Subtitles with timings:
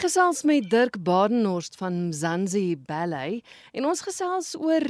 [0.00, 3.44] Ek gesels met Dirk Badenhorst van Mzansi Ballet
[3.76, 4.86] en ons gesels oor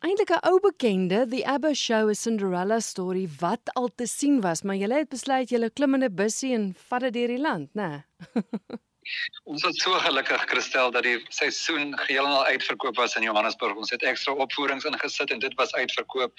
[0.00, 4.62] eintlik 'n ou bekende, The ABBA Show, 'n Cinderella story wat al te sien was,
[4.62, 7.68] maar julle het besluit julle klim in 'n bussie en vat dit deur die land,
[7.74, 8.04] né?
[9.44, 13.76] Ons was so gelukkig Christel dat die seisoen geheel uitverkoop was in Johannesburg.
[13.76, 16.32] Ons het ekstra opvoerings ingesit en dit was uitverkoop.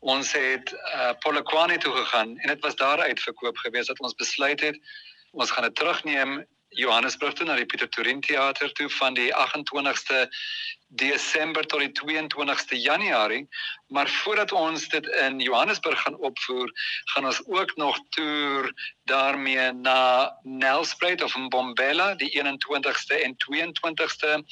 [0.00, 4.60] Ons het uh, Polokwane toe gegaan en dit was daar uitverkoop geweest dat ons besluit
[4.60, 4.80] het
[5.32, 10.26] ons gaan dit terugneem Johannesburg toe na die Pieter Torin teater toe van die 28ste
[10.96, 13.48] Desember tot die 22ste Januarie,
[13.88, 16.70] maar voordat ons dit in Johannesburg gaan opvoer,
[17.14, 18.72] gaan ons ook nog toer
[19.04, 24.42] daarmee na Nelspruit of Mbombela die 21ste en 22ste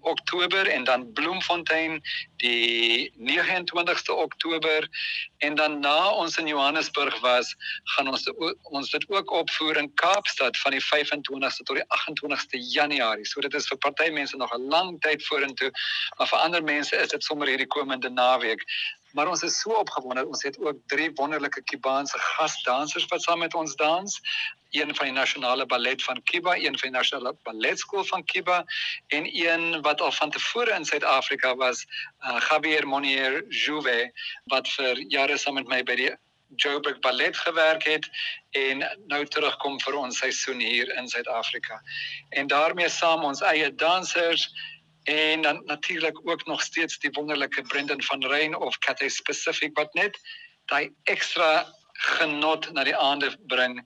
[0.00, 2.00] Oktober en dan Bloemfontein
[2.36, 4.88] die 29ste Oktober
[5.38, 7.54] en dan na ons in Johannesburg was,
[7.94, 8.26] gaan ons
[8.62, 13.26] ons dit ook opvoer in Kaapstad van die 25ste tot die 28ste Januarie.
[13.26, 15.70] So dit is vir party mense nog 'n lang tyd vorentoe,
[16.18, 18.64] maar vir ander mense is dit sommer hierdie komende naweek.
[19.12, 20.26] Maar ons is so opgewonde.
[20.26, 24.20] Ons het ook drie wonderlike Kubaanse gasdansers wat saam met ons dans.
[24.70, 28.64] Een van die nasionale ballet van Kuba, een van die nasionale balletskool van Kuba
[29.08, 31.86] en een wat al van tevore in Suid-Afrika was,
[32.22, 34.12] uh, Javier Monier Juve
[34.44, 36.12] wat vir jare saam met my by die
[36.56, 38.08] Joburg Ballet gewerk het
[38.50, 41.82] en nou terugkom vir ons seisoen hier in Suid-Afrika.
[42.28, 44.50] En daarmee saam ons eie dansers
[45.10, 49.94] en dan natuurlik ook nog steeds die wonderlike Brendan van Rein of Cathay Pacific wat
[49.94, 50.18] net
[50.70, 53.80] daai ekstra genot na die aande bring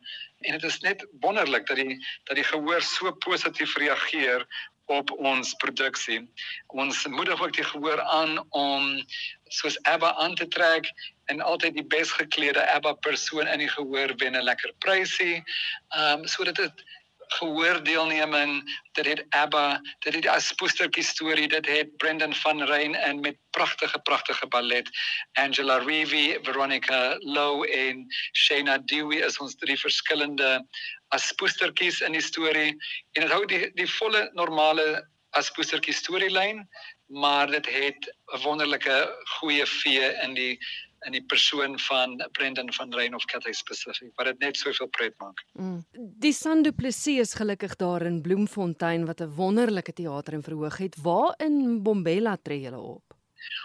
[0.45, 1.97] en dit is net wonderlik dat die
[2.29, 4.47] dat die gehoor so positief reageer
[4.93, 6.21] op ons produksie.
[6.67, 9.05] Ons moedig ook die gehoor aan om
[9.49, 10.91] soos Abba aan te trek
[11.33, 15.43] en altyd die besgeklede Abba persoon in die gehoor wen 'n lekker prysie.
[15.89, 16.85] Ehm um, sodat dit
[17.29, 23.21] gehoordeelneming dit het Abba dit het as poestertjie storie dit het Brendan van Rein en
[23.21, 24.89] met pragtige pragtige ballet.
[25.33, 30.67] Angela Reevy Veronica Low en Shayna Dewey is ons drie verskillende
[31.09, 32.77] as poestertjies in die storie.
[33.13, 36.63] En dit hou die die volle normale as poestertjie storielyn
[37.07, 40.59] maar dit het 'n wonderlike goeie vee in die
[41.05, 45.15] in die persoon van Brendan van Rein of Cathay Pacific wat dit net soveel pret
[45.19, 45.45] maak.
[45.53, 45.85] Mm.
[46.23, 50.97] Die Sandu Plessis is gelukkig daar in Bloemfontein wat 'n wonderlike teater en verhoog het.
[51.03, 53.15] Waar in Bombela tree julle op?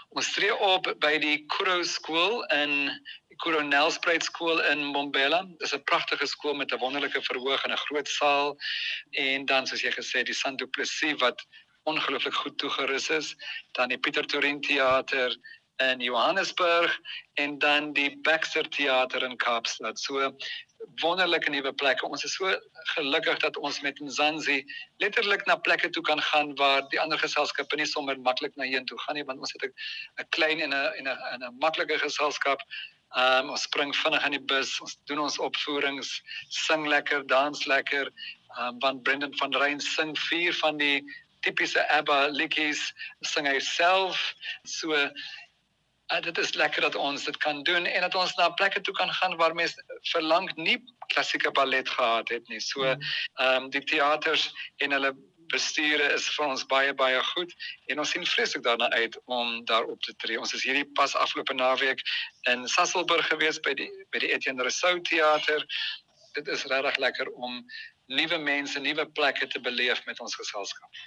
[0.08, 2.90] Ons tree op by die Kuro skool in
[3.40, 5.42] Coronel Spruit skool in Bombela.
[5.42, 8.56] Dit is 'n pragtige skool met 'n wonderlike verhoog en 'n groot saal
[9.10, 11.46] en dan soos jy gesê die Sandu Plessis wat
[11.82, 13.36] ongelooflik goed toegerus is,
[13.72, 15.36] dan die Pieter Torin teater
[15.80, 16.98] in Johannesburg
[17.34, 19.98] en dan die Baxter Theater in Kaapstad.
[19.98, 20.32] So
[21.00, 22.06] wonderlike nuwe plekke.
[22.06, 22.52] Ons is so
[22.94, 24.60] gelukkig dat ons met Mzansi
[25.02, 28.84] letterlik na plekke toe kan gaan waar die ander geselskappe nie sommer maklik na heen
[28.88, 32.60] toe gaan nie want ons het 'n klein en 'n en 'n 'n maklike geselskap.
[33.16, 37.64] Ehm um, ons spring vinnig in die bus, ons doen ons opvoerings, sing lekker, dans
[37.66, 38.06] lekker.
[38.58, 41.02] Ehm um, want Brendan van Rein sing vier van die
[41.40, 44.34] tipiese ABBA liedjies, sing hy self.
[44.62, 45.10] So
[46.12, 48.94] uh, dit is lekker dat ons dit kan doen en dat ons na plekke toe
[48.94, 50.78] kan gaan waar mense verlang nie
[51.14, 52.60] klassieke ballet gehad het nie.
[52.60, 53.02] So hmm.
[53.34, 55.14] ehm um, die teaters en hulle
[55.50, 57.54] bestuure is vir ons baie baie goed
[57.90, 60.38] en ons sien vreeslik daarna uit om daar op te tree.
[60.38, 62.04] Ons is hierdie pas afgelope naweek
[62.52, 65.66] in Sasselburg gewees by die by die Etienne Rousseau teater.
[66.38, 67.58] Dit is regtig lekker om
[68.10, 71.02] nuwe mense, nuwe plekke te beleef met ons geselskap.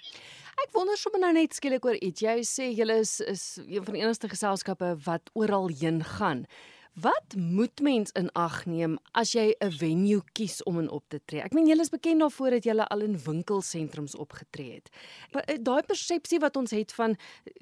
[0.61, 2.21] Ek wonder sommer nou net skielik oor iets.
[2.21, 6.45] Jy sê julle is is een van die enigste geselskappe wat oral heen gaan.
[6.93, 11.19] Wat moet mens in ag neem as jy 'n venue kies om in op te
[11.25, 11.41] tree?
[11.41, 14.89] Ek meen julle is bekend daarvoor dat julle al in winkelsentrums opgetree het.
[15.31, 17.17] Eh, daai persepsie wat ons het van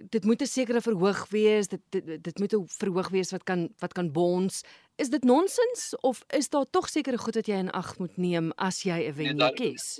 [0.09, 3.69] dit moet 'n sekere verhoog wees, dit dit, dit moet 'n verhoog wees wat kan
[3.79, 4.63] wat kan bons.
[4.97, 8.51] Is dit nonsens of is daar tog sekere goed wat jy in ag moet neem
[8.57, 9.99] as jy 'n nee, venue nee, kies?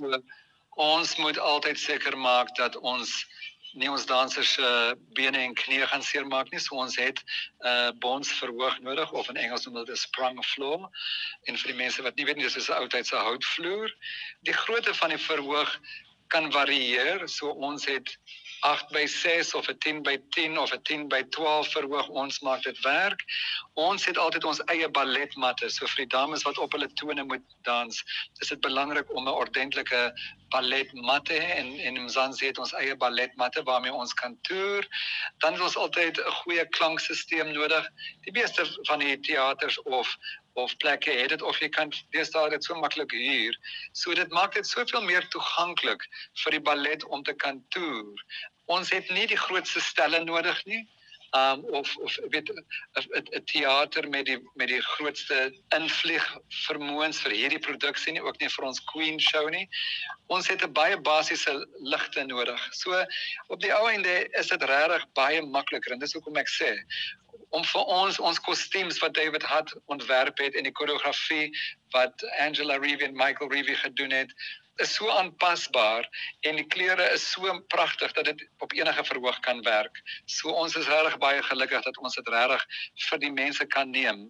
[0.79, 3.25] Ons moet altyd seker maak dat ons
[3.73, 6.59] nie ons dansers se uh, bene en knieë gaan seermaak nie.
[6.59, 10.43] So ons het 'n uh, bonds verhoog nodig of in Engels noem hulle dit sprung
[10.45, 10.89] floor.
[11.47, 13.91] En vir die mense wat nie weet nie, dis 'n oudtydse houtvloer.
[14.43, 15.79] Die grootte van die verhoog
[16.27, 17.27] kan varieer.
[17.29, 18.17] So ons het
[18.61, 22.39] 8 by 6 of 'n 10 by 10 of 'n 10 by 12 verhoog ons
[22.39, 23.23] maak dit werk.
[23.73, 25.69] Ons het altyd ons eie balletmatte.
[25.69, 28.03] So vir die dames wat op hulle tone moet dans,
[28.39, 30.13] is dit belangrik om 'n ordentlike
[30.49, 34.87] balletmatte en en in Mzansi het ons eie balletmatte waarmee ons kan toer.
[35.37, 37.89] Dan het ons altyd 'n goeie klankstelsel nodig.
[38.21, 40.17] Die meeste van die teaters of
[40.53, 43.57] of plekke het dit of jy kan deesdae dit so maklik huur.
[43.93, 46.07] So dit maak dit soveel meer toeganklik
[46.43, 48.25] vir die ballet om te kan toer.
[48.65, 50.87] Ons het nie die grootste stelle nodig nie
[51.31, 56.25] um of of weet 'n teater met die met die grootste invlieg
[56.67, 59.69] vermoëns vir hierdie produksie nie ook nie vir ons Queen show nie.
[60.27, 62.67] Ons het 'n baie basiese ligte nodig.
[62.71, 63.05] So
[63.47, 66.75] op die ou einde is dit regtig baie makliker en dis hoekom ek sê
[67.51, 71.51] om vir ons ons kostuums wat David Hutt ontwerp het en die koreografie
[71.95, 74.35] wat Angela Reeve en Michael Reeve gedoen het
[74.81, 76.07] is so aanpasbaar
[76.47, 80.01] en die kleure is so pragtig dat dit op enige verhoog kan werk.
[80.25, 82.65] So ons is regtig baie gelukkig dat ons dit regtig
[83.09, 84.23] vir die mense kan neem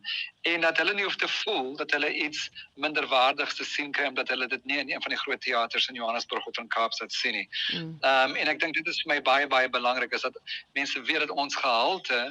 [0.49, 4.33] en dat hulle nie hoef te voel dat hulle iets minderwaardigs te sien kry omdat
[4.33, 7.37] hulle dit nie in een van die groot teaters in Johannesburg of in Kaapstad sien
[7.37, 7.47] nie.
[7.73, 7.97] Mm.
[8.01, 10.41] Ehm um, en ek dink dit is vir my baie baie belangrik is dat
[10.73, 12.23] mense weet dat ons gehalte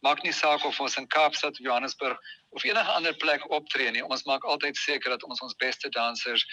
[0.00, 2.18] maak nie saak of ons in Kaapstad of Johannesburg
[2.48, 4.04] of enige ander plek optree nie.
[4.04, 6.46] Ons maak altyd seker dat ons ons beste dansers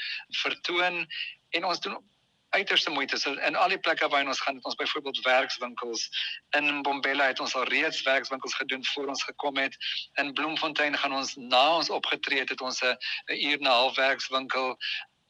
[0.43, 1.05] vertoon
[1.49, 1.97] en ons doen
[2.49, 3.17] uiterste moeite.
[3.17, 6.07] So in al die plekke waar ons gaan, het ons byvoorbeeld werkswinkels
[6.57, 9.75] in Bombela het ons al reeds werkswinkels gedoen voor ons gekom het.
[10.21, 12.95] In Bloemfontein gaan ons na ons opgetree het, het ons 'n
[13.27, 14.77] uur en 'n half werkswinkel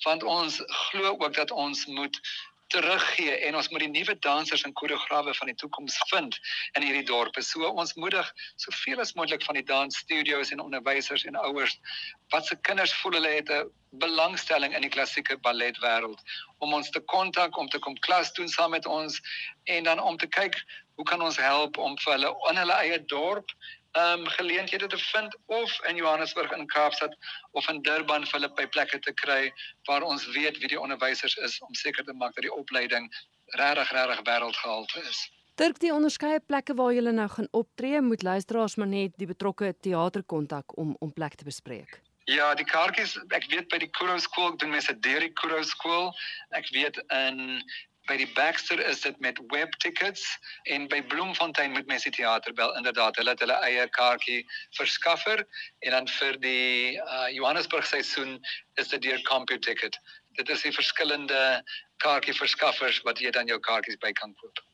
[0.05, 2.19] want ons glo ook dat ons moet
[2.67, 6.37] teruggee en ons moet die nuwe dansers en koreograwe van die toekoms vind
[6.75, 7.41] in hierdie dorpe.
[7.41, 11.77] So ons moedig soveel as moontlik van die dansstudios en onderwysers en ouers
[12.33, 13.69] wat se kinders voel hulle het 'n
[14.03, 16.19] belangstelling in die klassieke balletwêreld
[16.57, 19.21] om ons te kontak om te kom klas doen saam met ons
[19.63, 20.55] en dan om te kyk
[20.95, 23.51] hoe kan ons help om vir hulle in hulle eie dorp
[23.97, 27.15] um geleenthede te vind of in Johannesburg in Kaapstad
[27.51, 29.53] of in Durban vir hulle by plekke te kry
[29.89, 33.09] waar ons weet wie die onderwysers is om seker te maak dat die opleiding
[33.61, 35.23] regtig regtig wêreldgehalte is.
[35.57, 39.73] Dirk die onderskeie plekke waar jy nou gaan optree, moet luisteraars maar net die betrokke
[39.81, 42.01] teater kontak om om plek te bespreek.
[42.27, 46.09] Ja, die kaartjies, ek weet by die Kuro skool doen mense deur die Kuro skool.
[46.59, 47.63] Ek weet in
[48.07, 50.23] by die Baxter is dit met web tickets
[50.63, 53.15] en by Bloemfontein moet mense teater bel inderdaad.
[53.19, 54.43] Hulle het hulle eie kaartjie
[54.79, 55.43] verskaffer
[55.79, 58.39] en dan vir die uh, Johannesburg seisoen
[58.75, 59.99] is dit deur CompuTicket
[60.37, 61.41] dit is die verskillende
[62.03, 64.66] kaartjie verskaffers wat jy dan jou kaartjies by kan koop